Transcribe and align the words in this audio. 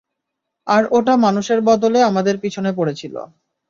আর 0.67 0.83
ওটা 0.91 1.13
মানুষের 1.17 1.59
বদলে 1.69 1.99
আমাদের 2.09 2.35
পিছনে 2.43 2.71
পড়েছিল। 2.77 3.15